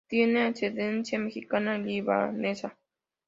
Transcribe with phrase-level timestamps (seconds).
[0.07, 2.75] Tiene ascendencia mexicana y libanesa.